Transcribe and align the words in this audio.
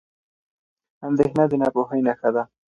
اندېښنه 1.07 1.43
د 1.49 1.53
ناپوهۍ 1.61 2.01
نښه 2.07 2.29
ده. 2.35 2.43